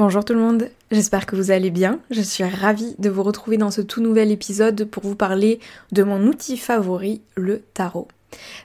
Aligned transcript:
Bonjour 0.00 0.24
tout 0.24 0.32
le 0.32 0.40
monde, 0.40 0.70
j'espère 0.90 1.26
que 1.26 1.36
vous 1.36 1.50
allez 1.50 1.68
bien. 1.68 2.00
Je 2.10 2.22
suis 2.22 2.42
ravie 2.42 2.94
de 2.98 3.10
vous 3.10 3.22
retrouver 3.22 3.58
dans 3.58 3.70
ce 3.70 3.82
tout 3.82 4.00
nouvel 4.00 4.30
épisode 4.30 4.86
pour 4.86 5.02
vous 5.02 5.14
parler 5.14 5.60
de 5.92 6.02
mon 6.02 6.26
outil 6.26 6.56
favori, 6.56 7.20
le 7.36 7.60
tarot. 7.74 8.08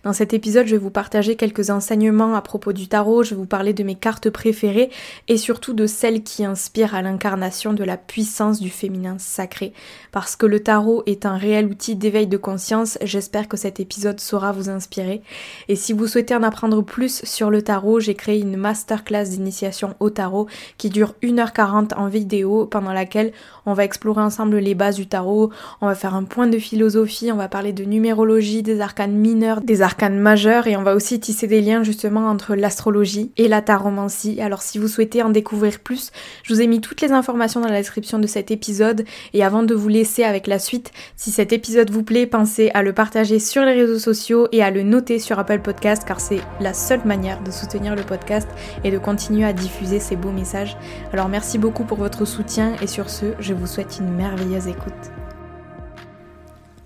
Dans 0.03 0.13
cet 0.13 0.33
épisode, 0.33 0.67
je 0.67 0.71
vais 0.75 0.81
vous 0.81 0.91
partager 0.91 1.35
quelques 1.35 1.69
enseignements 1.69 2.35
à 2.35 2.41
propos 2.41 2.73
du 2.73 2.87
tarot, 2.87 3.23
je 3.23 3.31
vais 3.31 3.35
vous 3.35 3.45
parler 3.45 3.73
de 3.73 3.83
mes 3.83 3.95
cartes 3.95 4.29
préférées 4.29 4.89
et 5.27 5.37
surtout 5.37 5.73
de 5.73 5.87
celles 5.87 6.23
qui 6.23 6.45
inspirent 6.45 6.95
à 6.95 7.01
l'incarnation 7.01 7.73
de 7.73 7.83
la 7.83 7.97
puissance 7.97 8.59
du 8.59 8.69
féminin 8.69 9.17
sacré. 9.17 9.73
Parce 10.11 10.35
que 10.35 10.45
le 10.45 10.59
tarot 10.59 11.03
est 11.05 11.25
un 11.25 11.37
réel 11.37 11.67
outil 11.67 11.95
d'éveil 11.95 12.27
de 12.27 12.37
conscience, 12.37 12.97
j'espère 13.01 13.47
que 13.47 13.57
cet 13.57 13.79
épisode 13.79 14.19
saura 14.19 14.51
vous 14.51 14.69
inspirer. 14.69 15.21
Et 15.67 15.75
si 15.75 15.93
vous 15.93 16.07
souhaitez 16.07 16.35
en 16.35 16.43
apprendre 16.43 16.81
plus 16.83 17.23
sur 17.23 17.49
le 17.49 17.61
tarot, 17.61 17.99
j'ai 17.99 18.15
créé 18.15 18.39
une 18.39 18.57
masterclass 18.57 19.25
d'initiation 19.25 19.95
au 19.99 20.09
tarot 20.09 20.47
qui 20.77 20.89
dure 20.89 21.15
1h40 21.23 21.95
en 21.95 22.07
vidéo 22.07 22.65
pendant 22.65 22.93
laquelle 22.93 23.31
on 23.65 23.73
va 23.73 23.83
explorer 23.83 24.21
ensemble 24.21 24.57
les 24.57 24.75
bases 24.75 24.95
du 24.95 25.07
tarot, 25.07 25.51
on 25.81 25.87
va 25.87 25.95
faire 25.95 26.15
un 26.15 26.23
point 26.23 26.47
de 26.47 26.59
philosophie, 26.59 27.31
on 27.31 27.37
va 27.37 27.47
parler 27.47 27.73
de 27.73 27.83
numérologie, 27.83 28.63
des 28.63 28.81
arcanes 28.81 29.15
des 29.61 29.81
arcanes 29.81 30.17
majeurs 30.17 30.67
et 30.67 30.77
on 30.77 30.83
va 30.83 30.95
aussi 30.95 31.19
tisser 31.19 31.47
des 31.47 31.61
liens 31.61 31.83
justement 31.83 32.27
entre 32.27 32.55
l'astrologie 32.55 33.31
et 33.37 33.47
la 33.47 33.61
taromancie. 33.61 34.39
Alors 34.41 34.61
si 34.61 34.77
vous 34.77 34.87
souhaitez 34.87 35.21
en 35.21 35.29
découvrir 35.29 35.79
plus, 35.79 36.11
je 36.43 36.53
vous 36.53 36.61
ai 36.61 36.67
mis 36.67 36.81
toutes 36.81 37.01
les 37.01 37.11
informations 37.11 37.61
dans 37.61 37.67
la 37.67 37.79
description 37.79 38.19
de 38.19 38.27
cet 38.27 38.51
épisode 38.51 39.05
et 39.33 39.43
avant 39.43 39.63
de 39.63 39.75
vous 39.75 39.87
laisser 39.87 40.23
avec 40.23 40.47
la 40.47 40.59
suite, 40.59 40.91
si 41.15 41.31
cet 41.31 41.53
épisode 41.53 41.91
vous 41.91 42.03
plaît, 42.03 42.25
pensez 42.25 42.71
à 42.73 42.83
le 42.83 42.93
partager 42.93 43.39
sur 43.39 43.63
les 43.63 43.73
réseaux 43.73 43.99
sociaux 43.99 44.47
et 44.51 44.63
à 44.63 44.71
le 44.71 44.83
noter 44.83 45.19
sur 45.19 45.39
Apple 45.39 45.59
Podcast 45.59 46.03
car 46.05 46.19
c'est 46.19 46.41
la 46.59 46.73
seule 46.73 47.05
manière 47.05 47.41
de 47.43 47.51
soutenir 47.51 47.95
le 47.95 48.03
podcast 48.03 48.47
et 48.83 48.91
de 48.91 48.97
continuer 48.97 49.45
à 49.45 49.53
diffuser 49.53 49.99
ces 49.99 50.15
beaux 50.15 50.31
messages. 50.31 50.77
Alors 51.13 51.29
merci 51.29 51.57
beaucoup 51.57 51.83
pour 51.83 51.97
votre 51.97 52.25
soutien 52.25 52.73
et 52.81 52.87
sur 52.87 53.09
ce, 53.09 53.25
je 53.39 53.53
vous 53.53 53.67
souhaite 53.67 53.97
une 53.99 54.11
merveilleuse 54.11 54.67
écoute. 54.67 55.24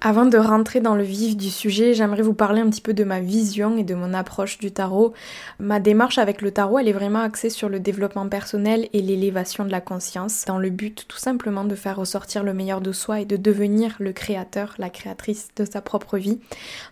Avant 0.02 0.25
de 0.25 0.38
rentrer 0.38 0.80
dans 0.80 0.95
le 0.95 1.03
vif 1.03 1.36
du 1.36 1.50
sujet, 1.50 1.94
j'aimerais 1.94 2.22
vous 2.22 2.33
parler 2.33 2.61
un 2.61 2.69
petit 2.69 2.80
peu 2.80 2.94
de 2.94 3.03
ma 3.03 3.19
vision 3.19 3.75
et 3.75 3.83
de 3.83 3.95
mon 3.95 4.14
approche 4.14 4.58
du 4.58 4.72
tarot. 4.72 5.14
Ma 5.59 5.81
démarche 5.81 6.17
avec 6.17 6.42
le 6.42 6.52
tarot, 6.52 6.80
elle 6.80 6.88
est 6.88 6.94
vraiment 6.94 7.19
axée 7.19 7.50
sur 7.50 7.67
le 7.67 7.81
développement 7.81 8.30
personnel 8.30 8.88
et 8.94 9.02
l'élévation 9.02 9.66
de 9.66 9.72
la 9.72 9.81
conscience, 9.81 10.45
dans 10.47 10.58
le 10.58 10.70
but 10.70 11.05
tout 11.09 11.17
simplement 11.17 11.66
de 11.66 11.75
faire 11.75 11.97
ressortir 11.97 12.45
le 12.45 12.53
meilleur 12.53 12.80
de 12.80 12.94
soi 12.94 13.20
et 13.20 13.25
de 13.25 13.36
devenir 13.36 13.97
le 14.00 14.14
créateur, 14.14 14.73
la 14.77 14.89
créatrice 14.89 15.49
de 15.58 15.65
sa 15.65 15.82
propre 15.82 16.17
vie. 16.17 16.39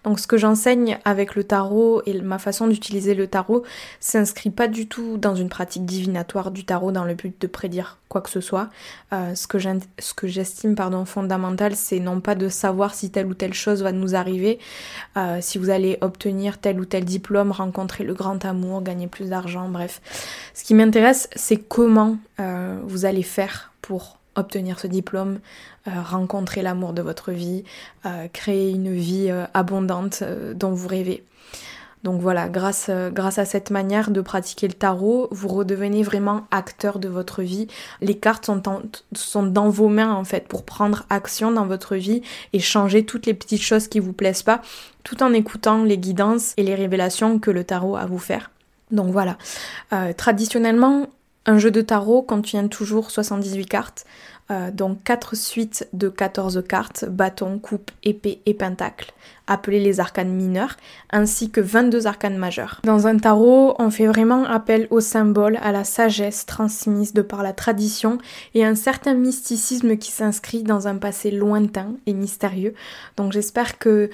Donc 0.04 0.20
ce 0.20 0.28
que 0.28 0.36
j'enseigne 0.36 1.00
avec 1.06 1.36
le 1.36 1.46
tarot 1.46 2.02
et 2.06 2.22
ma 2.22 2.40
façon 2.40 2.68
d'utiliser 2.68 3.16
le 3.16 3.28
tarot 3.28 3.64
s'inscrit 4.02 4.50
pas 4.50 4.68
du 4.68 4.86
tout 4.86 5.16
dans 5.18 5.36
une 5.36 5.48
pratique 5.48 5.86
divinatoire 5.86 6.52
du 6.52 6.66
tarot 6.66 6.92
dans 6.92 7.06
le 7.06 7.14
but 7.14 7.40
de 7.40 7.48
prédire 7.48 8.00
quoi 8.10 8.22
que 8.22 8.30
ce 8.30 8.42
soit. 8.42 8.70
Euh, 9.14 9.36
ce 9.36 9.48
que 9.48 10.28
j'estime 10.28 10.76
fondamental, 11.06 11.76
c'est 11.76 12.00
non 12.00 12.22
pas 12.22 12.36
de 12.36 12.50
savoir 12.50 12.94
si 12.98 13.10
telle 13.10 13.28
ou 13.28 13.34
telle 13.34 13.54
chose 13.54 13.84
va 13.84 13.92
nous 13.92 14.16
arriver, 14.16 14.60
euh, 15.16 15.38
si 15.42 15.58
vous 15.58 15.70
allez 15.70 15.98
obtenir 16.02 16.58
tel 16.60 16.80
ou 16.80 16.86
tel 16.86 17.06
diplôme, 17.06 17.52
rencontrer 17.52 18.04
le 18.04 18.14
grand 18.14 18.44
amour, 18.46 18.82
gagner 18.82 19.08
plus 19.08 19.30
d'argent, 19.30 19.70
bref. 19.70 20.02
Ce 20.54 20.64
qui 20.64 20.74
m'intéresse, 20.74 21.30
c'est 21.36 21.58
comment 21.58 22.18
euh, 22.40 22.80
vous 22.84 23.06
allez 23.06 23.24
faire 23.24 23.72
pour 23.82 24.18
obtenir 24.36 24.80
ce 24.80 24.86
diplôme, 24.86 25.40
rencontrer 25.88 26.62
l'amour 26.62 26.94
de 26.94 27.02
votre 27.02 27.32
vie, 27.32 27.64
créer 28.34 28.70
une 28.70 28.94
vie 28.94 29.32
abondante 29.56 30.24
dont 30.54 30.70
vous 30.70 30.88
rêvez. 30.88 31.24
Donc 32.04 32.22
voilà, 32.22 32.48
grâce, 32.48 32.88
euh, 32.90 33.10
grâce 33.10 33.40
à 33.40 33.46
cette 33.46 33.72
manière 33.72 34.12
de 34.12 34.22
pratiquer 34.22 34.68
le 34.68 34.74
tarot, 34.74 35.28
vous 35.32 35.48
redevenez 35.48 36.04
vraiment 36.04 36.48
acteur 36.52 37.00
de 37.00 37.08
votre 37.08 37.42
vie. 37.42 37.68
Les 38.02 38.18
cartes 38.18 38.46
sont, 38.46 39.44
dans 39.44 39.70
vos 39.70 39.90
mains 39.90 40.14
en 40.14 40.24
fait 40.24 40.48
pour 40.48 40.64
prendre 40.64 41.06
action 41.10 41.52
dans 41.52 41.66
votre 41.66 41.96
vie 41.96 42.22
et 42.54 42.60
changer 42.60 43.06
toutes 43.06 43.26
les 43.26 43.34
petites 43.34 43.62
choses 43.62 43.88
qui 43.88 44.00
vous 44.00 44.14
plaisent 44.14 44.44
pas, 44.44 44.62
tout 45.04 45.24
en 45.24 45.34
écoutant 45.34 45.84
les 45.84 45.98
guidances 45.98 46.54
et 46.58 46.64
les 46.64 46.76
révélations 46.76 47.40
que 47.40 47.52
le 47.52 47.64
tarot 47.64 47.96
a 47.96 48.02
à 48.02 48.06
vous 48.06 48.20
faire. 48.20 48.52
Donc 48.92 49.12
voilà, 49.12 49.38
euh, 49.92 50.14
traditionnellement, 50.14 51.08
un 51.46 51.58
jeu 51.58 51.72
de 51.72 51.82
tarot 51.82 52.22
contient 52.22 52.68
toujours 52.68 53.10
78 53.12 53.66
cartes. 53.66 54.06
Euh, 54.50 54.72
donc 54.72 55.04
4 55.04 55.36
suites 55.36 55.90
de 55.92 56.08
14 56.08 56.64
cartes, 56.68 57.04
bâton, 57.06 57.60
coupe, 57.60 57.92
épée 58.04 58.40
et 58.46 58.54
pentacle, 58.54 59.12
appelées 59.46 59.82
les 59.82 60.00
arcanes 60.00 60.32
mineurs, 60.32 60.78
ainsi 61.12 61.50
que 61.50 61.60
22 61.60 62.08
arcanes 62.08 62.38
majeurs. 62.38 62.80
Dans 62.86 63.08
un 63.08 63.18
tarot, 63.18 63.76
on 63.78 63.90
fait 63.90 64.08
vraiment 64.08 64.46
appel 64.46 64.88
au 64.90 65.02
symbole, 65.02 65.60
à 65.62 65.74
la 65.74 65.84
sagesse 65.84 66.46
transmise 66.46 67.14
de 67.14 67.22
par 67.22 67.44
la 67.44 67.52
tradition 67.52 68.20
et 68.54 68.64
un 68.64 68.76
certain 68.76 69.16
mysticisme 69.16 69.98
qui 69.98 70.12
s'inscrit 70.12 70.64
dans 70.64 70.88
un 70.88 70.96
passé 70.96 71.30
lointain 71.30 71.96
et 72.06 72.14
mystérieux. 72.14 72.74
Donc 73.18 73.34
j'espère 73.34 73.78
que 73.78 74.10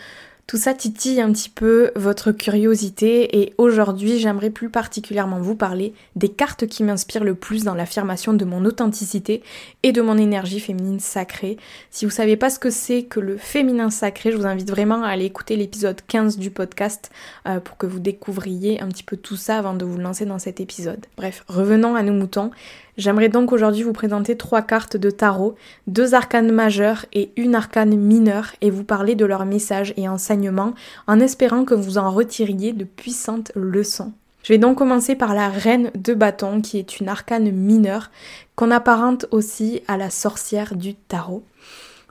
tout 0.46 0.58
ça 0.58 0.74
titille 0.74 1.22
un 1.22 1.32
petit 1.32 1.50
peu 1.50 1.92
votre 1.96 2.32
curiosité 2.32 3.40
et 3.42 3.54
aujourd'hui 3.58 4.20
j'aimerais 4.20 4.50
plus 4.50 4.70
particulièrement 4.70 5.40
vous 5.40 5.56
parler 5.56 5.94
des 6.16 6.30
cartes 6.30 6.68
qui 6.68 6.84
m'inspirent 6.84 7.24
le 7.24 7.34
plus 7.34 7.64
dans 7.64 7.74
l'affirmation 7.74 8.34
de 8.34 8.44
mon 8.44 8.66
authenticité 8.66 9.42
et 9.84 9.94
de 9.94 10.02
mon 10.02 10.18
énergie 10.18 10.60
féminine 10.60 11.00
sacrée. 11.00 11.58
Si 11.92 12.06
vous 12.06 12.12
savez 12.12 12.36
pas 12.36 12.50
ce 12.50 12.60
que 12.60 12.70
c'est 12.70 13.04
que 13.04 13.22
le 13.22 13.38
féminin 13.38 13.90
sacré, 13.90 14.32
je 14.32 14.38
vous 14.38 14.46
invite 14.46 14.70
vraiment 14.70 15.04
à 15.04 15.10
aller 15.10 15.26
écouter 15.26 15.56
l'épisode 15.56 16.02
15 16.08 16.38
du 16.38 16.52
podcast 16.52 17.10
euh, 17.48 17.60
pour 17.60 17.78
que 17.78 17.86
vous 17.86 18.00
découvriez 18.00 18.82
un 18.82 18.90
petit 18.90 19.04
peu 19.04 19.16
tout 19.16 19.38
ça 19.38 19.58
avant 19.58 19.74
de 19.74 19.86
vous 19.86 19.98
lancer 19.98 20.26
dans 20.26 20.40
cet 20.40 20.60
épisode. 20.60 21.06
Bref, 21.16 21.46
revenons 21.48 21.96
à 21.96 22.04
nos 22.04 22.14
moutons. 22.14 22.52
J'aimerais 22.96 23.30
donc 23.30 23.52
aujourd'hui 23.52 23.82
vous 23.82 23.94
présenter 23.94 24.38
trois 24.38 24.62
cartes 24.62 24.98
de 24.98 25.10
tarot, 25.10 25.56
deux 25.88 26.14
arcanes 26.14 26.52
majeures 26.52 27.06
et 27.12 27.32
une 27.38 27.56
arcane 27.56 27.96
mineure 27.96 28.52
et 28.62 28.70
vous 28.70 28.84
parler 28.84 29.16
de 29.16 29.26
leurs 29.26 29.46
messages 29.46 29.94
et 29.98 30.08
enseignements 30.08 30.74
en 31.08 31.20
espérant 31.20 31.66
que 31.66 31.74
vous 31.74 31.98
en 31.98 32.12
retiriez 32.12 32.72
de 32.72 32.84
puissantes 32.84 33.52
leçons. 33.56 34.14
Je 34.44 34.54
vais 34.54 34.60
donc 34.60 34.78
commencer 34.78 35.16
par 35.16 35.34
la 35.34 35.50
reine 35.50 35.90
de 35.96 36.14
bâton 36.14 36.62
qui 36.62 36.78
est 36.78 37.00
une 37.00 37.08
arcane 37.08 37.50
mineure 37.50 38.12
qu'on 38.56 38.72
apparente 38.72 39.26
aussi 39.32 39.82
à 39.88 39.98
la 39.98 40.12
sorcière 40.12 40.76
du 40.76 40.94
tarot. 40.94 41.44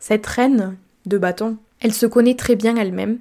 Cette 0.00 0.26
reine 0.26 0.76
de 1.06 1.18
bâton, 1.18 1.58
elle 1.80 1.92
se 1.92 2.06
connaît 2.06 2.34
très 2.34 2.56
bien 2.56 2.74
elle-même. 2.76 3.18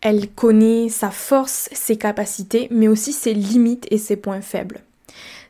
Elle 0.00 0.28
connaît 0.28 0.88
sa 0.88 1.10
force, 1.10 1.68
ses 1.72 1.96
capacités, 1.96 2.66
mais 2.72 2.88
aussi 2.88 3.12
ses 3.12 3.34
limites 3.34 3.86
et 3.92 3.98
ses 3.98 4.16
points 4.16 4.40
faibles. 4.40 4.80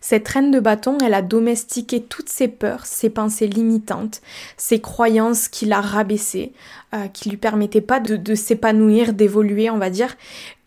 Cette 0.03 0.27
reine 0.27 0.51
de 0.51 0.59
bâton, 0.59 0.99
elle 0.99 1.15
a 1.15 1.23
domestiqué 1.23 2.03
toutes 2.03 2.29
ses 2.29 2.49
peurs, 2.49 2.87
ses 2.87 3.09
pensées 3.09 3.47
limitantes, 3.47 4.21
ses 4.57 4.81
croyances 4.81 5.47
qui 5.47 5.65
l'a 5.65 5.81
rabaissée, 5.81 6.53
euh, 6.93 7.07
qui 7.07 7.31
lui 7.31 7.37
permettaient 7.37 7.81
pas 7.81 8.01
de, 8.01 8.35
s'épanouir, 8.35 9.13
d'évoluer, 9.13 9.71
on 9.71 9.79
va 9.79 9.91
dire. 9.91 10.17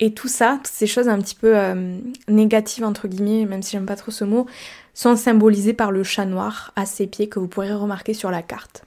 Et 0.00 0.14
tout 0.14 0.26
ça, 0.26 0.58
toutes 0.64 0.72
ces 0.74 0.86
choses 0.86 1.08
un 1.08 1.20
petit 1.20 1.34
peu 1.34 1.54
euh, 1.54 1.98
négatives, 2.28 2.82
entre 2.82 3.08
guillemets, 3.08 3.44
même 3.44 3.62
si 3.62 3.72
j'aime 3.72 3.84
pas 3.84 3.94
trop 3.94 4.10
ce 4.10 4.24
mot, 4.24 4.46
sont 4.94 5.16
symbolisées 5.16 5.74
par 5.74 5.92
le 5.92 6.02
chat 6.02 6.24
noir 6.24 6.72
à 6.74 6.86
ses 6.86 7.06
pieds 7.06 7.28
que 7.28 7.38
vous 7.38 7.46
pourrez 7.46 7.74
remarquer 7.74 8.14
sur 8.14 8.30
la 8.30 8.40
carte. 8.40 8.84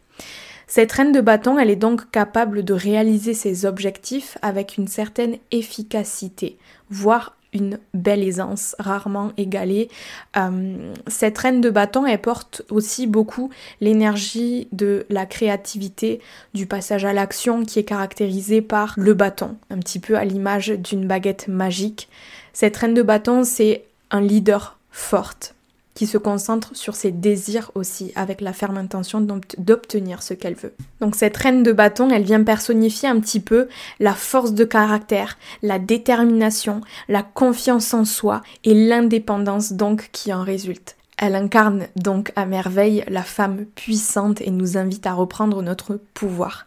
Cette 0.66 0.92
reine 0.92 1.12
de 1.12 1.22
bâton, 1.22 1.60
elle 1.60 1.70
est 1.70 1.76
donc 1.76 2.10
capable 2.10 2.64
de 2.64 2.74
réaliser 2.74 3.36
ses 3.36 3.68
objectifs 3.68 4.40
avec 4.42 4.78
une 4.78 4.88
certaine 4.88 5.38
efficacité, 5.52 6.58
voire 6.90 7.36
une 7.54 7.80
belle 7.94 8.24
aisance 8.24 8.76
rarement 8.80 9.32
égalée. 9.38 9.90
Euh, 10.38 10.94
cette 11.08 11.38
reine 11.38 11.62
de 11.62 11.70
bâton, 11.70 12.06
elle 12.06 12.22
porte 12.22 12.64
aussi 12.70 13.08
beaucoup 13.08 13.50
l'énergie 13.82 14.68
de 14.72 15.06
la 15.10 15.26
créativité, 15.26 16.22
du 16.54 16.66
passage 16.66 17.06
à 17.06 17.14
l'action 17.14 17.66
qui 17.66 17.80
est 17.80 17.84
caractérisé 17.84 18.62
par 18.62 18.94
le 18.98 19.14
bâton, 19.14 19.58
un 19.70 19.80
petit 19.80 20.00
peu 20.00 20.18
à 20.18 20.26
l'image 20.26 20.70
d'une 20.70 21.08
baguette 21.08 21.48
magique. 21.48 22.10
Cette 22.54 22.78
reine 22.78 22.94
de 22.94 23.02
bâton, 23.02 23.44
c'est 23.44 23.84
un 24.12 24.22
leader 24.22 24.78
forte 24.92 25.56
qui 26.00 26.08
se 26.08 26.18
concentre 26.18 26.74
sur 26.78 26.96
ses 26.96 27.12
désirs 27.12 27.72
aussi, 27.76 28.14
avec 28.16 28.40
la 28.40 28.54
ferme 28.54 28.78
intention 28.78 29.20
d'obtenir 29.20 30.24
ce 30.24 30.34
qu'elle 30.34 30.56
veut. 30.56 30.74
Donc 31.02 31.14
cette 31.14 31.36
reine 31.36 31.62
de 31.62 31.74
bâton, 31.74 32.10
elle 32.10 32.24
vient 32.24 32.42
personnifier 32.42 33.10
un 33.10 33.20
petit 33.20 33.42
peu 33.42 33.68
la 34.00 34.14
force 34.14 34.54
de 34.54 34.64
caractère, 34.64 35.38
la 35.62 35.78
détermination, 35.78 36.80
la 37.10 37.22
confiance 37.22 37.94
en 37.94 38.06
soi 38.06 38.44
et 38.64 38.74
l'indépendance 38.74 39.74
donc 39.74 40.08
qui 40.14 40.32
en 40.32 40.42
résulte. 40.42 40.96
Elle 41.18 41.36
incarne 41.36 41.88
donc 41.98 42.32
à 42.38 42.46
merveille 42.46 43.04
la 43.10 43.24
femme 43.24 43.66
puissante 43.76 44.40
et 44.40 44.52
nous 44.52 44.78
invite 44.78 45.06
à 45.06 45.12
reprendre 45.12 45.62
notre 45.62 46.00
pouvoir. 46.14 46.66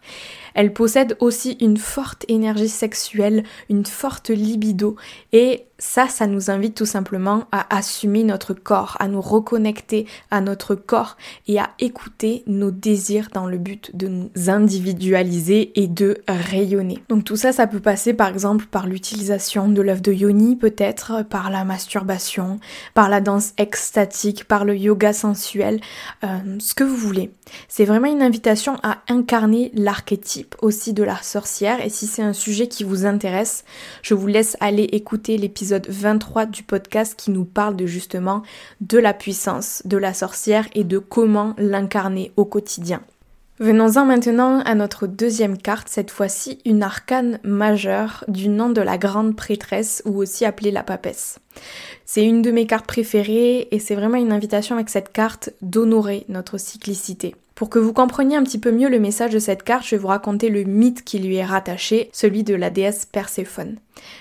Elle 0.53 0.75
possède 0.75 1.17
aussi 1.21 1.57
une 1.63 1.79
forte 1.79 2.27
énergie 2.29 2.69
sexuelle, 2.69 3.45
une 3.71 3.87
forte 3.87 4.29
libido 4.29 4.97
et 5.33 5.65
ça, 5.83 6.07
ça 6.07 6.29
nous 6.29 6.49
invite 6.49 6.77
tout 6.77 6.87
simplement 6.87 7.47
à 7.51 7.77
assumer 7.77 8.23
notre 8.23 8.55
corps, 8.55 8.97
à 9.01 9.09
nous 9.09 9.21
reconnecter 9.21 10.07
à 10.31 10.41
notre 10.41 10.77
corps 10.77 11.17
et 11.49 11.59
à 11.59 11.71
écouter 11.81 12.45
nos 12.47 12.71
désirs 12.71 13.31
dans 13.35 13.47
le 13.47 13.59
but 13.59 13.91
de 13.93 14.07
nous 14.07 14.31
individualiser 14.47 15.73
et 15.75 15.89
de 15.89 16.23
rayonner. 16.29 17.03
Donc 17.09 17.25
tout 17.25 17.35
ça, 17.35 17.51
ça 17.51 17.67
peut 17.67 17.81
passer 17.81 18.15
par 18.15 18.29
exemple 18.29 18.67
par 18.67 18.87
l'utilisation 18.87 19.69
de 19.69 19.83
l'œuf 19.83 20.01
de 20.01 20.13
yoni, 20.13 20.55
peut-être 20.55 21.25
par 21.29 21.51
la 21.51 21.65
masturbation, 21.65 22.61
par 22.95 23.09
la 23.09 23.21
danse 23.21 23.53
extatique, 23.59 24.45
par 24.45 24.65
le 24.65 24.77
yoga 24.77 25.13
sensuel, 25.13 25.81
euh, 26.23 26.59
ce 26.61 26.75
que 26.75 26.85
vous 26.85 26.97
voulez. 26.97 27.33
C'est 27.67 27.87
vraiment 27.87 28.07
une 28.07 28.23
invitation 28.23 28.77
à 28.85 28.99
incarner 29.09 29.73
l'archétype 29.75 30.55
aussi 30.63 30.93
de 30.93 31.03
la 31.03 31.21
sorcière 31.23 31.85
et 31.85 31.91
si 31.91 32.07
c'est 32.07 32.23
un 32.23 32.33
sujet 32.33 32.69
qui 32.69 32.85
vous 32.85 33.05
intéresse, 33.05 33.65
je 34.03 34.15
vous 34.15 34.29
laisse 34.29 34.57
aller 34.61 34.85
écouter 34.85 35.37
l'épisode 35.37 35.72
23 35.89 36.47
du 36.47 36.63
podcast 36.63 37.15
qui 37.17 37.31
nous 37.31 37.45
parle 37.45 37.77
de 37.77 37.87
justement 37.87 38.43
de 38.81 38.99
la 38.99 39.15
puissance 39.15 39.83
de 39.85 39.97
la 39.97 40.15
sorcière 40.15 40.69
et 40.75 40.85
de 40.85 40.99
comment 40.99 41.55
l'incarner 41.59 42.33
au 42.37 42.45
quotidien. 42.45 43.03
Venons-en 43.59 44.07
maintenant 44.07 44.61
à 44.61 44.75
notre 44.75 45.07
deuxième 45.07 45.57
carte, 45.57 45.89
cette 45.89 46.11
fois-ci 46.11 46.59
une 46.65 46.83
arcane 46.83 47.39
majeure 47.45 48.25
du 48.27 48.49
nom 48.49 48.71
de 48.71 48.81
la 48.81 48.99
grande 48.99 49.37
prêtresse 49.37 50.03
ou 50.05 50.17
aussi 50.17 50.45
appelée 50.45 50.73
la 50.73 50.83
papesse. 50.83 51.39
C'est 52.05 52.25
une 52.25 52.43
de 52.43 52.51
mes 52.51 52.67
cartes 52.67 52.87
préférées 52.87 53.69
et 53.71 53.79
c'est 53.79 53.95
vraiment 53.95 54.17
une 54.17 54.33
invitation 54.33 54.75
avec 54.75 54.89
cette 54.89 55.13
carte 55.13 55.51
d'honorer 55.61 56.25
notre 56.29 56.59
cyclicité. 56.59 57.37
Pour 57.63 57.71
que 57.71 57.79
vous 57.79 57.93
compreniez 57.93 58.35
un 58.35 58.43
petit 58.43 58.59
peu 58.59 58.73
mieux 58.73 58.89
le 58.89 58.99
message 58.99 59.31
de 59.31 59.39
cette 59.39 59.63
carte, 59.63 59.85
je 59.85 59.91
vais 59.95 60.03
vous 60.03 60.09
raconter 60.09 60.49
le 60.49 60.65
mythe 60.65 61.05
qui 61.05 61.21
lui 61.21 61.37
est 61.37 61.45
rattaché, 61.45 62.11
celui 62.13 62.43
de 62.43 62.57
la 62.57 62.71
déesse 62.71 63.07
Perséphone. 63.07 63.77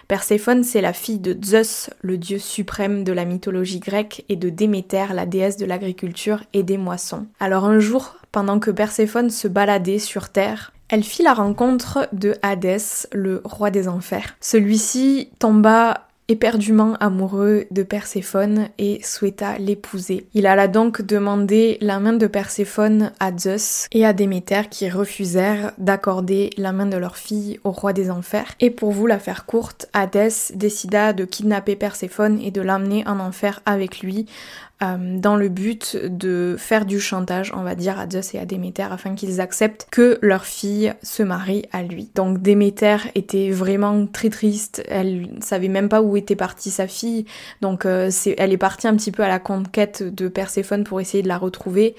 Perséphone, 0.08 0.64
c'est 0.64 0.80
la 0.80 0.94
fille 0.94 1.18
de 1.18 1.36
Zeus, 1.44 1.90
le 2.02 2.20
dieu 2.20 2.38
suprême 2.38 3.04
de 3.04 3.12
la 3.12 3.26
mythologie 3.26 3.80
grecque, 3.80 4.24
et 4.30 4.36
de 4.36 4.50
Déméter, 4.50 5.08
la 5.16 5.26
déesse 5.26 5.58
de 5.58 5.66
l'agriculture 5.66 6.44
et 6.54 6.62
des 6.62 6.78
moissons. 6.78 7.26
Alors 7.40 7.66
un 7.66 7.80
jour, 7.80 8.16
pendant 8.32 8.60
que 8.60 8.70
Perséphone 8.70 9.32
se 9.32 9.48
baladait 9.48 9.98
sur 9.98 10.30
Terre, 10.30 10.72
elle 10.90 11.04
fit 11.04 11.24
la 11.24 11.34
rencontre 11.34 12.10
de 12.14 12.36
Hadès, 12.44 13.08
le 13.12 13.42
roi 13.44 13.72
des 13.72 13.88
enfers. 13.88 14.36
Celui-ci 14.40 15.32
tomba 15.40 16.10
éperdument 16.32 16.96
amoureux 17.02 17.66
de 17.72 17.84
Perséphone 17.84 18.70
et 18.78 19.02
souhaita 19.04 19.58
l'épouser. 19.58 20.26
Il 20.34 20.48
alla 20.48 20.70
donc 20.70 21.02
demander 21.02 21.78
la 21.82 22.00
main 22.00 22.14
de 22.14 22.26
Perséphone 22.26 23.12
à 23.20 23.38
Zeus 23.38 23.88
et 23.92 24.06
à 24.06 24.14
Déméter 24.14 24.70
qui 24.70 24.90
refusèrent 24.90 25.74
d'accorder 25.78 26.50
la 26.58 26.72
main 26.72 26.86
de 26.86 26.96
leur 26.96 27.18
fille 27.18 27.60
au 27.66 27.72
roi 27.72 27.92
des 27.92 28.10
enfers. 28.10 28.56
Et 28.62 28.70
pour 28.70 28.92
vous 28.92 29.08
la 29.08 29.20
faire 29.20 29.46
courte, 29.46 29.88
Hadès 29.92 30.54
décida 30.56 31.12
de 31.12 31.26
kidnapper 31.26 31.76
Perséphone 31.76 32.40
et 32.40 32.52
de 32.52 32.62
l'emmener 32.62 33.06
en 33.06 33.20
enfer 33.20 33.62
avec 33.66 34.00
lui 34.00 34.26
euh, 34.84 35.18
dans 35.18 35.36
le 35.36 35.50
but 35.50 35.98
de 35.98 36.56
faire 36.58 36.86
du 36.86 37.00
chantage, 37.00 37.52
on 37.56 37.64
va 37.64 37.76
dire, 37.76 38.00
à 38.00 38.10
Zeus 38.10 38.34
et 38.34 38.40
à 38.40 38.46
Déméter 38.46 38.88
afin 38.90 39.16
qu'ils 39.16 39.40
acceptent 39.40 39.88
que 39.92 40.18
leur 40.22 40.46
fille 40.46 40.94
se 41.04 41.22
marie 41.22 41.66
à 41.72 41.84
lui. 41.84 42.10
Donc 42.16 42.42
Déméter 42.42 42.98
était 43.14 43.52
vraiment 43.52 44.08
très 44.08 44.30
triste, 44.30 44.84
elle 44.90 45.30
savait 45.42 45.68
même 45.68 45.90
pas 45.90 46.02
où 46.02 46.18
était 46.18 46.36
partie 46.36 46.72
sa 46.72 46.88
fille, 46.88 47.26
donc 47.62 47.86
euh, 47.86 48.10
elle 48.38 48.52
est 48.52 48.58
partie 48.58 48.88
un 48.88 48.96
petit 48.96 49.12
peu 49.12 49.24
à 49.24 49.28
la 49.28 49.40
conquête 49.40 50.04
de 50.04 50.28
Perséphone 50.28 50.84
pour 50.84 51.00
essayer 51.00 51.22
de 51.22 51.28
la 51.28 51.38
retrouver, 51.38 51.96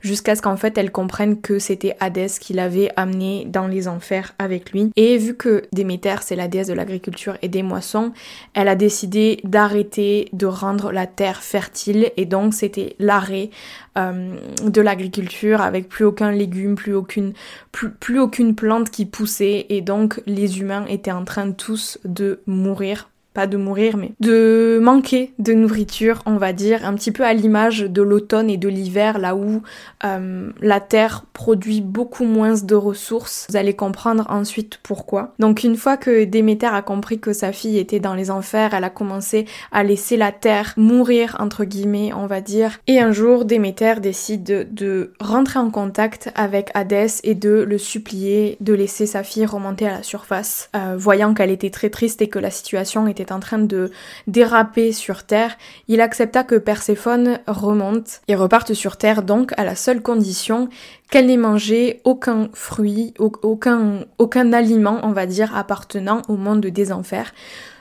jusqu'à 0.00 0.34
ce 0.34 0.42
qu'en 0.42 0.56
fait 0.56 0.76
elle 0.76 0.92
comprenne 0.92 1.40
que 1.40 1.58
c'était 1.58 1.96
Hadès 2.00 2.38
qui 2.40 2.52
l'avait 2.52 2.90
amenée 2.96 3.46
dans 3.46 3.66
les 3.66 3.88
enfers 3.88 4.34
avec 4.38 4.72
lui. 4.72 4.90
Et 4.96 5.16
vu 5.16 5.34
que 5.34 5.62
Déméter 5.72 6.16
c'est 6.20 6.36
la 6.36 6.48
déesse 6.48 6.68
de 6.68 6.74
l'agriculture 6.74 7.38
et 7.40 7.48
des 7.48 7.62
moissons, 7.62 8.12
elle 8.52 8.68
a 8.68 8.76
décidé 8.76 9.40
d'arrêter 9.44 10.28
de 10.32 10.46
rendre 10.46 10.92
la 10.92 11.06
terre 11.06 11.42
fertile 11.42 12.10
et 12.16 12.25
donc 12.26 12.54
c'était 12.54 12.96
l'arrêt 12.98 13.50
euh, 13.96 14.36
de 14.62 14.80
l'agriculture 14.80 15.60
avec 15.60 15.88
plus 15.88 16.04
aucun 16.04 16.30
légume, 16.30 16.74
plus 16.74 18.18
aucune 18.18 18.54
plante 18.54 18.90
qui 18.90 19.06
poussait. 19.06 19.66
Et 19.68 19.80
donc 19.80 20.20
les 20.26 20.60
humains 20.60 20.86
étaient 20.86 21.12
en 21.12 21.24
train 21.24 21.46
tous 21.52 21.98
de 22.04 22.40
mourir 22.46 23.08
de 23.44 23.58
mourir, 23.58 23.98
mais 23.98 24.12
de 24.20 24.80
manquer 24.82 25.34
de 25.38 25.52
nourriture, 25.52 26.22
on 26.24 26.38
va 26.38 26.54
dire, 26.54 26.86
un 26.86 26.94
petit 26.94 27.12
peu 27.12 27.24
à 27.24 27.34
l'image 27.34 27.80
de 27.80 28.00
l'automne 28.00 28.48
et 28.48 28.56
de 28.56 28.68
l'hiver, 28.68 29.18
là 29.18 29.36
où 29.36 29.62
euh, 30.04 30.50
la 30.60 30.80
terre 30.80 31.24
produit 31.34 31.82
beaucoup 31.82 32.24
moins 32.24 32.54
de 32.54 32.74
ressources. 32.74 33.46
Vous 33.50 33.56
allez 33.56 33.74
comprendre 33.74 34.24
ensuite 34.30 34.78
pourquoi. 34.82 35.34
Donc 35.38 35.64
une 35.64 35.76
fois 35.76 35.98
que 35.98 36.24
Déméter 36.24 36.66
a 36.66 36.80
compris 36.82 37.18
que 37.18 37.32
sa 37.32 37.52
fille 37.52 37.78
était 37.78 38.00
dans 38.00 38.14
les 38.14 38.30
enfers, 38.30 38.72
elle 38.72 38.84
a 38.84 38.90
commencé 38.90 39.46
à 39.72 39.84
laisser 39.84 40.16
la 40.16 40.32
terre 40.32 40.72
mourir, 40.76 41.36
entre 41.40 41.64
guillemets, 41.64 42.12
on 42.14 42.26
va 42.26 42.40
dire. 42.40 42.78
Et 42.86 43.00
un 43.00 43.12
jour, 43.12 43.44
Déméter 43.44 43.94
décide 44.00 44.68
de, 44.72 45.12
rentrer 45.20 45.58
en 45.58 45.70
contact 45.70 46.30
avec 46.34 46.70
Hadès 46.74 47.20
et 47.24 47.34
de 47.34 47.64
le 47.68 47.78
supplier 47.78 48.56
de 48.60 48.72
laisser 48.72 49.06
sa 49.06 49.22
fille 49.22 49.46
remonter 49.46 49.86
à 49.86 49.92
la 49.98 50.02
surface, 50.02 50.70
euh, 50.76 50.94
voyant 50.96 51.34
qu'elle 51.34 51.50
était 51.50 51.70
très 51.70 51.90
triste 51.90 52.22
et 52.22 52.28
que 52.28 52.38
la 52.38 52.50
situation 52.50 53.06
était 53.06 53.25
en 53.32 53.40
train 53.40 53.58
de 53.58 53.90
déraper 54.26 54.92
sur 54.92 55.24
Terre, 55.24 55.56
il 55.88 56.00
accepta 56.00 56.44
que 56.44 56.54
Perséphone 56.54 57.38
remonte 57.46 58.20
et 58.28 58.34
reparte 58.34 58.74
sur 58.74 58.96
Terre 58.96 59.22
donc 59.22 59.52
à 59.56 59.64
la 59.64 59.74
seule 59.74 60.02
condition 60.02 60.68
qu'elle 61.10 61.26
n'ait 61.26 61.36
mangé 61.36 62.00
aucun 62.04 62.48
fruit, 62.52 63.14
aucun, 63.18 64.00
aucun 64.18 64.52
aliment, 64.52 64.98
on 65.02 65.12
va 65.12 65.26
dire, 65.26 65.56
appartenant 65.56 66.22
au 66.28 66.36
monde 66.36 66.66
des 66.66 66.92
enfers. 66.92 67.32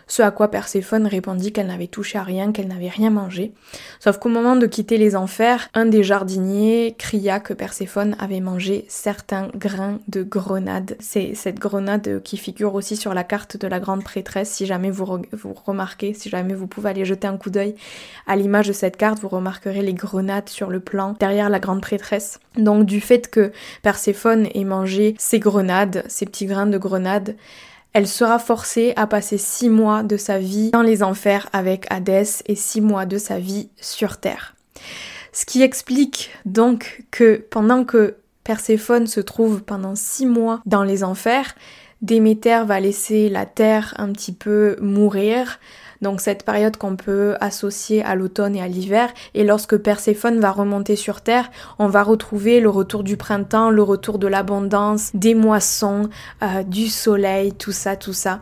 Ce 0.07 0.21
à 0.21 0.31
quoi 0.31 0.49
Perséphone 0.49 1.07
répondit 1.07 1.51
qu'elle 1.51 1.67
n'avait 1.67 1.87
touché 1.87 2.17
à 2.17 2.23
rien, 2.23 2.51
qu'elle 2.51 2.67
n'avait 2.67 2.89
rien 2.89 3.09
mangé. 3.09 3.53
Sauf 3.99 4.17
qu'au 4.17 4.29
moment 4.29 4.55
de 4.55 4.67
quitter 4.67 4.97
les 4.97 5.15
enfers, 5.15 5.69
un 5.73 5.85
des 5.85 6.03
jardiniers 6.03 6.95
cria 6.97 7.39
que 7.39 7.53
Perséphone 7.53 8.15
avait 8.19 8.39
mangé 8.39 8.85
certains 8.87 9.49
grains 9.55 9.99
de 10.07 10.23
grenade. 10.23 10.95
C'est 10.99 11.33
cette 11.33 11.59
grenade 11.59 12.21
qui 12.23 12.37
figure 12.37 12.75
aussi 12.75 12.95
sur 12.95 13.13
la 13.13 13.23
carte 13.23 13.57
de 13.57 13.67
la 13.67 13.79
grande 13.79 14.03
prêtresse. 14.03 14.49
Si 14.49 14.65
jamais 14.65 14.91
vous, 14.91 15.21
vous 15.31 15.53
remarquez, 15.53 16.13
si 16.13 16.29
jamais 16.29 16.53
vous 16.53 16.67
pouvez 16.67 16.91
aller 16.91 17.05
jeter 17.05 17.27
un 17.27 17.37
coup 17.37 17.49
d'œil 17.49 17.75
à 18.27 18.35
l'image 18.35 18.67
de 18.67 18.73
cette 18.73 18.97
carte, 18.97 19.19
vous 19.19 19.27
remarquerez 19.27 19.81
les 19.81 19.93
grenades 19.93 20.49
sur 20.49 20.69
le 20.69 20.79
plan 20.79 21.15
derrière 21.19 21.49
la 21.49 21.59
grande 21.59 21.81
prêtresse. 21.81 22.39
Donc 22.57 22.85
du 22.85 23.01
fait 23.01 23.29
que 23.29 23.51
Perséphone 23.81 24.47
ait 24.53 24.63
mangé 24.63 25.15
ces 25.17 25.39
grenades, 25.39 26.03
ces 26.07 26.25
petits 26.25 26.45
grains 26.45 26.67
de 26.67 26.77
grenade, 26.77 27.35
elle 27.95 28.09
sera 28.09 28.39
forcée 28.39 28.91
à 28.97 29.07
passer 29.07 29.37
six 29.37 29.69
mois 29.69 30.03
de 30.03 30.17
sa 30.17 30.37
vie 30.37 30.69
dans 30.71 30.81
les 30.81 31.01
enfers 31.01 31.47
avec 31.53 31.87
Hadès 31.89 32.43
et 32.45 32.55
six 32.55 32.81
mois 32.81 33.05
de 33.05 33.17
sa 33.17 33.39
vie 33.39 33.69
sur 33.79 34.17
Terre. 34.17 34.53
Ce 35.31 35.45
qui 35.45 35.61
explique 35.61 36.29
donc 36.43 37.05
que 37.09 37.45
pendant 37.49 37.85
que 37.85 38.17
Perséphone 38.43 39.07
se 39.07 39.21
trouve 39.21 39.63
pendant 39.63 39.95
six 39.95 40.25
mois 40.25 40.61
dans 40.65 40.83
les 40.83 41.05
enfers, 41.05 41.55
Déméter 42.01 42.65
va 42.65 42.81
laisser 42.81 43.29
la 43.29 43.45
terre 43.45 43.93
un 43.97 44.11
petit 44.11 44.33
peu 44.33 44.75
mourir, 44.81 45.59
donc 46.01 46.21
cette 46.21 46.43
période 46.43 46.77
qu'on 46.77 46.95
peut 46.95 47.35
associer 47.39 48.03
à 48.03 48.15
l'automne 48.15 48.55
et 48.55 48.61
à 48.61 48.67
l'hiver. 48.67 49.09
Et 49.33 49.43
lorsque 49.43 49.77
Perséphone 49.77 50.39
va 50.39 50.51
remonter 50.51 50.95
sur 50.95 51.21
Terre, 51.21 51.49
on 51.79 51.87
va 51.87 52.03
retrouver 52.03 52.59
le 52.59 52.69
retour 52.69 53.03
du 53.03 53.17
printemps, 53.17 53.69
le 53.69 53.83
retour 53.83 54.19
de 54.19 54.27
l'abondance, 54.27 55.11
des 55.13 55.35
moissons, 55.35 56.09
euh, 56.43 56.63
du 56.63 56.87
soleil, 56.87 57.53
tout 57.53 57.71
ça, 57.71 57.95
tout 57.95 58.13
ça. 58.13 58.41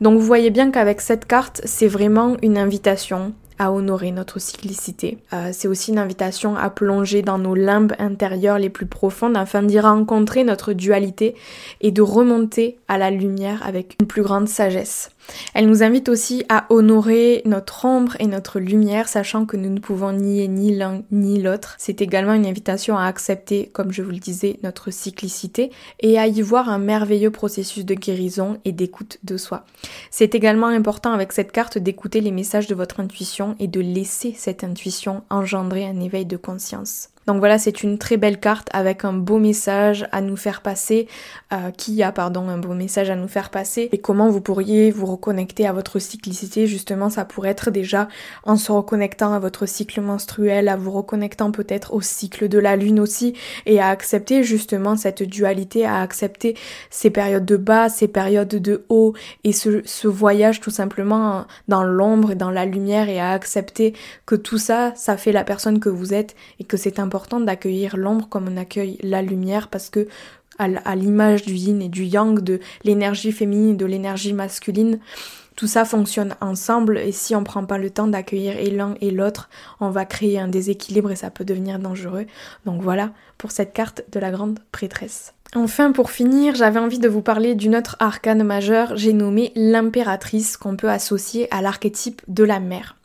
Donc 0.00 0.18
vous 0.18 0.26
voyez 0.26 0.50
bien 0.50 0.70
qu'avec 0.70 1.00
cette 1.00 1.26
carte, 1.26 1.60
c'est 1.64 1.88
vraiment 1.88 2.36
une 2.42 2.58
invitation 2.58 3.32
à 3.58 3.72
honorer 3.72 4.12
notre 4.12 4.38
cyclicité. 4.38 5.18
Euh, 5.32 5.50
c'est 5.52 5.68
aussi 5.68 5.90
une 5.90 5.98
invitation 5.98 6.56
à 6.56 6.70
plonger 6.70 7.22
dans 7.22 7.38
nos 7.38 7.54
limbes 7.54 7.92
intérieures 7.98 8.58
les 8.58 8.70
plus 8.70 8.86
profondes 8.86 9.36
afin 9.36 9.62
d'y 9.62 9.80
rencontrer 9.80 10.44
notre 10.44 10.72
dualité 10.72 11.34
et 11.80 11.90
de 11.90 12.02
remonter 12.02 12.78
à 12.88 12.98
la 12.98 13.10
lumière 13.10 13.66
avec 13.66 13.96
une 14.00 14.06
plus 14.06 14.22
grande 14.22 14.48
sagesse. 14.48 15.10
Elle 15.54 15.68
nous 15.68 15.82
invite 15.82 16.08
aussi 16.08 16.44
à 16.48 16.66
honorer 16.70 17.42
notre 17.44 17.84
ombre 17.84 18.16
et 18.18 18.26
notre 18.26 18.60
lumière, 18.60 19.08
sachant 19.08 19.46
que 19.46 19.56
nous 19.56 19.70
ne 19.70 19.80
pouvons 19.80 20.12
nier 20.12 20.48
ni 20.48 20.74
l'un 20.74 21.02
ni 21.10 21.40
l'autre. 21.40 21.74
C'est 21.78 22.00
également 22.00 22.34
une 22.34 22.46
invitation 22.46 22.96
à 22.96 23.06
accepter, 23.06 23.70
comme 23.72 23.92
je 23.92 24.02
vous 24.02 24.10
le 24.10 24.18
disais, 24.18 24.58
notre 24.62 24.90
cyclicité 24.90 25.70
et 26.00 26.18
à 26.18 26.26
y 26.26 26.40
voir 26.42 26.68
un 26.68 26.78
merveilleux 26.78 27.30
processus 27.30 27.84
de 27.84 27.94
guérison 27.94 28.58
et 28.64 28.72
d'écoute 28.72 29.18
de 29.24 29.36
soi. 29.36 29.64
C'est 30.10 30.34
également 30.34 30.68
important 30.68 31.12
avec 31.12 31.32
cette 31.32 31.52
carte 31.52 31.78
d'écouter 31.78 32.20
les 32.20 32.32
messages 32.32 32.66
de 32.66 32.74
votre 32.74 33.00
intuition 33.00 33.56
et 33.58 33.68
de 33.68 33.80
laisser 33.80 34.34
cette 34.36 34.64
intuition 34.64 35.22
engendrer 35.30 35.86
un 35.86 36.00
éveil 36.00 36.26
de 36.26 36.36
conscience. 36.36 37.10
Donc 37.28 37.40
voilà, 37.40 37.58
c'est 37.58 37.82
une 37.82 37.98
très 37.98 38.16
belle 38.16 38.40
carte 38.40 38.68
avec 38.72 39.04
un 39.04 39.12
beau 39.12 39.36
message 39.36 40.08
à 40.12 40.22
nous 40.22 40.36
faire 40.36 40.62
passer, 40.62 41.08
euh, 41.52 41.70
qui 41.76 42.02
a 42.02 42.10
pardon 42.10 42.48
un 42.48 42.56
beau 42.56 42.72
message 42.72 43.10
à 43.10 43.16
nous 43.16 43.28
faire 43.28 43.50
passer 43.50 43.90
et 43.92 43.98
comment 43.98 44.30
vous 44.30 44.40
pourriez 44.40 44.90
vous 44.90 45.04
reconnecter 45.04 45.66
à 45.66 45.74
votre 45.74 45.98
cyclicité? 45.98 46.66
Justement, 46.66 47.10
ça 47.10 47.26
pourrait 47.26 47.50
être 47.50 47.70
déjà 47.70 48.08
en 48.44 48.56
se 48.56 48.72
reconnectant 48.72 49.34
à 49.34 49.40
votre 49.40 49.66
cycle 49.66 50.00
menstruel, 50.00 50.68
à 50.68 50.76
vous 50.76 50.90
reconnectant 50.90 51.52
peut-être 51.52 51.92
au 51.92 52.00
cycle 52.00 52.48
de 52.48 52.58
la 52.58 52.76
lune 52.76 52.98
aussi 52.98 53.34
et 53.66 53.78
à 53.78 53.88
accepter 53.88 54.42
justement 54.42 54.96
cette 54.96 55.22
dualité, 55.22 55.84
à 55.84 56.00
accepter 56.00 56.56
ces 56.88 57.10
périodes 57.10 57.44
de 57.44 57.58
bas, 57.58 57.90
ces 57.90 58.08
périodes 58.08 58.48
de 58.48 58.86
haut 58.88 59.12
et 59.44 59.52
ce, 59.52 59.82
ce 59.84 60.08
voyage 60.08 60.60
tout 60.60 60.70
simplement 60.70 61.44
dans 61.68 61.84
l'ombre 61.84 62.30
et 62.30 62.36
dans 62.36 62.50
la 62.50 62.64
lumière 62.64 63.10
et 63.10 63.20
à 63.20 63.32
accepter 63.32 63.92
que 64.24 64.34
tout 64.34 64.56
ça, 64.56 64.94
ça 64.96 65.18
fait 65.18 65.32
la 65.32 65.44
personne 65.44 65.78
que 65.78 65.90
vous 65.90 66.14
êtes 66.14 66.34
et 66.58 66.64
que 66.64 66.78
c'est 66.78 66.98
important 66.98 67.17
d'accueillir 67.40 67.96
l'ombre 67.96 68.28
comme 68.28 68.48
on 68.50 68.56
accueille 68.56 68.98
la 69.02 69.22
lumière 69.22 69.68
parce 69.68 69.90
que 69.90 70.08
à 70.58 70.96
l'image 70.96 71.44
du 71.44 71.54
yin 71.54 71.80
et 71.80 71.88
du 71.88 72.04
yang, 72.04 72.40
de 72.40 72.58
l'énergie 72.82 73.30
féminine 73.30 73.74
et 73.74 73.76
de 73.76 73.86
l'énergie 73.86 74.32
masculine, 74.32 74.98
tout 75.54 75.66
ça 75.66 75.84
fonctionne 75.84 76.36
ensemble 76.40 76.98
et 76.98 77.12
si 77.12 77.34
on 77.34 77.42
prend 77.42 77.64
pas 77.64 77.78
le 77.78 77.90
temps 77.90 78.06
d'accueillir 78.06 78.56
et 78.58 78.70
l'un 78.70 78.94
et 79.00 79.10
l'autre, 79.10 79.48
on 79.80 79.90
va 79.90 80.04
créer 80.04 80.38
un 80.38 80.48
déséquilibre 80.48 81.10
et 81.10 81.16
ça 81.16 81.30
peut 81.30 81.44
devenir 81.44 81.78
dangereux. 81.78 82.26
Donc 82.64 82.82
voilà 82.82 83.10
pour 83.38 83.50
cette 83.50 83.72
carte 83.72 84.02
de 84.12 84.20
la 84.20 84.30
grande 84.30 84.60
prêtresse. 84.72 85.34
Enfin, 85.54 85.92
pour 85.92 86.10
finir, 86.10 86.54
j'avais 86.54 86.78
envie 86.78 86.98
de 86.98 87.08
vous 87.08 87.22
parler 87.22 87.54
d'une 87.54 87.74
autre 87.74 87.96
arcane 88.00 88.44
majeure, 88.44 88.96
j'ai 88.96 89.12
nommé 89.12 89.50
l'impératrice 89.56 90.56
qu'on 90.56 90.76
peut 90.76 90.90
associer 90.90 91.52
à 91.52 91.62
l'archétype 91.62 92.20
de 92.28 92.44
la 92.44 92.60
mère. 92.60 92.97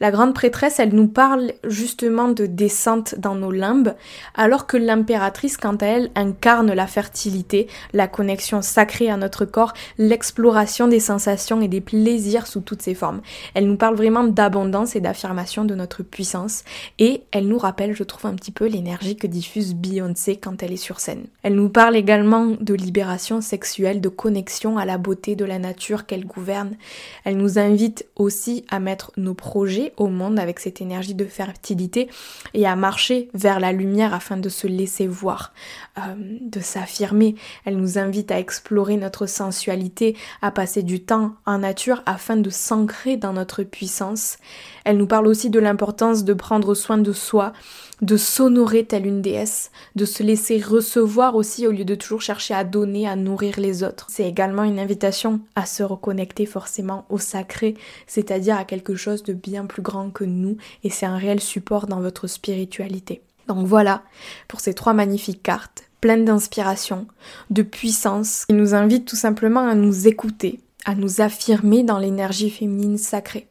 La 0.00 0.10
grande 0.10 0.34
prêtresse, 0.34 0.78
elle 0.78 0.94
nous 0.94 1.08
parle 1.08 1.52
justement 1.64 2.28
de 2.28 2.46
descente 2.46 3.16
dans 3.18 3.34
nos 3.34 3.50
limbes, 3.50 3.94
alors 4.34 4.66
que 4.66 4.76
l'impératrice, 4.76 5.56
quant 5.56 5.76
à 5.76 5.86
elle, 5.86 6.10
incarne 6.14 6.72
la 6.72 6.86
fertilité, 6.86 7.66
la 7.92 8.06
connexion 8.06 8.62
sacrée 8.62 9.10
à 9.10 9.16
notre 9.16 9.44
corps, 9.44 9.74
l'exploration 9.98 10.88
des 10.88 11.00
sensations 11.00 11.60
et 11.60 11.68
des 11.68 11.80
plaisirs 11.80 12.46
sous 12.46 12.60
toutes 12.60 12.82
ses 12.82 12.94
formes. 12.94 13.20
Elle 13.54 13.66
nous 13.66 13.76
parle 13.76 13.96
vraiment 13.96 14.24
d'abondance 14.24 14.94
et 14.94 15.00
d'affirmation 15.00 15.64
de 15.64 15.74
notre 15.74 16.02
puissance, 16.02 16.64
et 16.98 17.24
elle 17.32 17.48
nous 17.48 17.58
rappelle, 17.58 17.94
je 17.94 18.04
trouve, 18.04 18.26
un 18.26 18.34
petit 18.34 18.52
peu 18.52 18.66
l'énergie 18.66 19.16
que 19.16 19.26
diffuse 19.26 19.74
Beyoncé 19.74 20.36
quand 20.36 20.62
elle 20.62 20.72
est 20.72 20.76
sur 20.76 21.00
scène. 21.00 21.26
Elle 21.42 21.54
nous 21.54 21.68
parle 21.68 21.96
également 21.96 22.46
de 22.46 22.74
libération 22.74 23.40
sexuelle, 23.40 24.00
de 24.00 24.08
connexion 24.08 24.78
à 24.78 24.84
la 24.84 24.98
beauté 24.98 25.34
de 25.34 25.44
la 25.44 25.58
nature 25.58 26.06
qu'elle 26.06 26.26
gouverne. 26.26 26.76
Elle 27.24 27.36
nous 27.36 27.58
invite 27.58 28.06
aussi 28.16 28.64
à 28.70 28.80
mettre 28.80 29.12
nos 29.16 29.34
projet 29.48 29.94
au 29.96 30.08
monde 30.08 30.38
avec 30.38 30.60
cette 30.60 30.82
énergie 30.82 31.14
de 31.14 31.24
fertilité 31.24 32.10
et 32.52 32.66
à 32.66 32.76
marcher 32.76 33.30
vers 33.32 33.60
la 33.60 33.72
lumière 33.72 34.12
afin 34.12 34.36
de 34.36 34.50
se 34.50 34.66
laisser 34.66 35.06
voir, 35.06 35.54
euh, 35.96 36.02
de 36.18 36.60
s'affirmer. 36.60 37.34
Elle 37.64 37.78
nous 37.78 37.98
invite 37.98 38.30
à 38.30 38.38
explorer 38.38 38.98
notre 38.98 39.24
sensualité, 39.24 40.14
à 40.42 40.50
passer 40.50 40.82
du 40.82 41.02
temps 41.02 41.32
en 41.46 41.56
nature 41.60 42.02
afin 42.04 42.36
de 42.36 42.50
s'ancrer 42.50 43.16
dans 43.16 43.32
notre 43.32 43.62
puissance. 43.62 44.36
Elle 44.84 44.98
nous 44.98 45.06
parle 45.06 45.26
aussi 45.26 45.48
de 45.48 45.60
l'importance 45.60 46.24
de 46.24 46.34
prendre 46.34 46.74
soin 46.74 46.98
de 46.98 47.12
soi, 47.12 47.54
de 48.02 48.16
s'honorer 48.16 48.84
telle 48.84 49.06
une 49.06 49.22
déesse, 49.22 49.70
de 49.96 50.04
se 50.04 50.22
laisser 50.22 50.60
recevoir 50.60 51.34
aussi 51.34 51.66
au 51.66 51.72
lieu 51.72 51.84
de 51.84 51.94
toujours 51.94 52.20
chercher 52.20 52.54
à 52.54 52.64
donner, 52.64 53.08
à 53.08 53.16
nourrir 53.16 53.58
les 53.58 53.82
autres. 53.82 54.06
C'est 54.08 54.28
également 54.28 54.64
une 54.64 54.78
invitation 54.78 55.40
à 55.56 55.66
se 55.66 55.82
reconnecter 55.82 56.46
forcément 56.46 57.04
au 57.08 57.18
sacré, 57.18 57.74
c'est-à-dire 58.06 58.56
à 58.56 58.64
quelque 58.64 58.94
chose 58.94 59.22
de 59.22 59.32
bien 59.32 59.66
plus 59.66 59.82
grand 59.82 60.10
que 60.10 60.24
nous 60.24 60.56
et 60.84 60.90
c'est 60.90 61.06
un 61.06 61.16
réel 61.16 61.40
support 61.40 61.86
dans 61.86 62.00
votre 62.00 62.26
spiritualité. 62.26 63.22
Donc 63.48 63.66
voilà 63.66 64.02
pour 64.46 64.60
ces 64.60 64.74
trois 64.74 64.92
magnifiques 64.92 65.42
cartes, 65.42 65.84
pleines 66.00 66.24
d'inspiration, 66.24 67.06
de 67.50 67.62
puissance, 67.62 68.44
qui 68.46 68.54
nous 68.54 68.74
invitent 68.74 69.08
tout 69.08 69.16
simplement 69.16 69.66
à 69.66 69.74
nous 69.74 70.06
écouter, 70.06 70.60
à 70.84 70.94
nous 70.94 71.20
affirmer 71.20 71.82
dans 71.82 71.98
l'énergie 71.98 72.50
féminine 72.50 72.98
sacrée. 72.98 73.47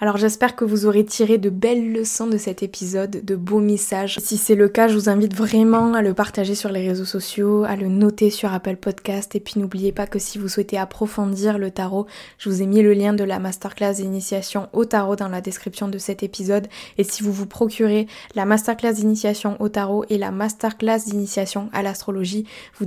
Alors 0.00 0.16
j'espère 0.16 0.56
que 0.56 0.64
vous 0.64 0.86
aurez 0.86 1.04
tiré 1.04 1.38
de 1.38 1.50
belles 1.50 1.92
leçons 1.92 2.26
de 2.26 2.36
cet 2.36 2.62
épisode, 2.62 3.24
de 3.24 3.36
beaux 3.36 3.60
messages. 3.60 4.18
Si 4.20 4.36
c'est 4.36 4.54
le 4.54 4.68
cas, 4.68 4.88
je 4.88 4.94
vous 4.94 5.08
invite 5.08 5.34
vraiment 5.34 5.94
à 5.94 6.02
le 6.02 6.14
partager 6.14 6.54
sur 6.54 6.70
les 6.70 6.86
réseaux 6.86 7.04
sociaux, 7.04 7.64
à 7.64 7.76
le 7.76 7.88
noter 7.88 8.30
sur 8.30 8.52
Apple 8.52 8.76
Podcast 8.76 9.34
et 9.34 9.40
puis 9.40 9.60
n'oubliez 9.60 9.92
pas 9.92 10.06
que 10.06 10.18
si 10.18 10.38
vous 10.38 10.48
souhaitez 10.48 10.78
approfondir 10.78 11.58
le 11.58 11.70
tarot, 11.70 12.06
je 12.38 12.48
vous 12.48 12.62
ai 12.62 12.66
mis 12.66 12.82
le 12.82 12.92
lien 12.92 13.12
de 13.12 13.24
la 13.24 13.38
masterclass 13.38 13.94
d'initiation 13.94 14.68
au 14.72 14.84
tarot 14.84 15.16
dans 15.16 15.28
la 15.28 15.40
description 15.40 15.88
de 15.88 15.98
cet 15.98 16.22
épisode 16.22 16.68
et 16.98 17.04
si 17.04 17.22
vous 17.22 17.32
vous 17.32 17.46
procurez 17.46 18.06
la 18.34 18.44
masterclass 18.44 18.94
d'initiation 18.94 19.56
au 19.60 19.68
tarot 19.68 20.04
et 20.10 20.18
la 20.18 20.30
masterclass 20.30 21.04
d'initiation 21.06 21.68
à 21.72 21.82
l'astrologie, 21.82 22.46
vous, 22.78 22.86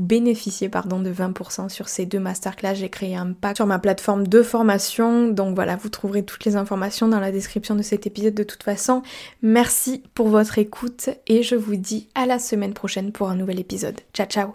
bénéficiez 0.00 0.68
pardon 0.68 1.00
de 1.00 1.10
20% 1.10 1.68
sur 1.68 1.88
ces 1.88 2.06
deux 2.06 2.20
masterclass. 2.20 2.74
J'ai 2.74 2.88
créé 2.88 3.16
un 3.16 3.32
pack 3.32 3.56
sur 3.56 3.66
ma 3.66 3.78
plateforme 3.78 4.26
de 4.26 4.42
formation 4.42 5.28
donc 5.28 5.54
voilà, 5.54 5.76
vous 5.76 5.88
toutes 6.22 6.44
les 6.44 6.56
informations 6.56 7.08
dans 7.08 7.20
la 7.20 7.32
description 7.32 7.74
de 7.74 7.82
cet 7.82 8.06
épisode 8.06 8.34
de 8.34 8.44
toute 8.44 8.62
façon. 8.62 9.02
Merci 9.42 10.02
pour 10.14 10.28
votre 10.28 10.58
écoute 10.58 11.10
et 11.26 11.42
je 11.42 11.56
vous 11.56 11.76
dis 11.76 12.08
à 12.14 12.26
la 12.26 12.38
semaine 12.38 12.74
prochaine 12.74 13.12
pour 13.12 13.28
un 13.28 13.36
nouvel 13.36 13.58
épisode. 13.58 14.00
Ciao 14.14 14.26
ciao 14.26 14.46